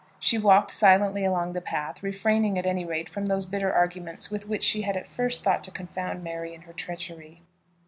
She 0.19 0.39
walked 0.39 0.71
silently 0.71 1.23
along 1.23 1.53
the 1.53 1.61
path, 1.61 2.01
refraining 2.01 2.57
at 2.57 2.65
any 2.65 2.83
rate 2.83 3.07
from 3.07 3.27
those 3.27 3.45
bitter 3.45 3.71
arguments 3.71 4.31
with 4.31 4.47
which 4.47 4.63
she 4.63 4.81
had 4.81 4.97
at 4.97 5.07
first 5.07 5.43
thought 5.43 5.63
to 5.65 5.69
confound 5.69 6.23
Mary 6.23 6.55
in 6.55 6.61
her 6.63 6.73
treachery. 6.73 7.43